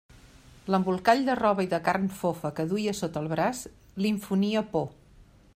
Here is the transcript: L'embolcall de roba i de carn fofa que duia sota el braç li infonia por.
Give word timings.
L'embolcall 0.75 1.21
de 1.27 1.35
roba 1.41 1.65
i 1.67 1.69
de 1.75 1.81
carn 1.89 2.09
fofa 2.23 2.53
que 2.61 2.67
duia 2.73 2.97
sota 3.03 3.25
el 3.25 3.31
braç 3.37 3.63
li 4.03 4.15
infonia 4.17 4.69
por. 4.75 4.93